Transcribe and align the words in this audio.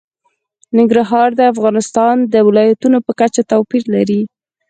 ننګرهار 0.77 1.29
د 1.35 1.41
افغانستان 1.53 2.15
د 2.33 2.35
ولایاتو 2.47 2.97
په 3.05 3.11
کچه 3.19 3.41
توپیر 3.51 3.83
لري. 3.95 4.21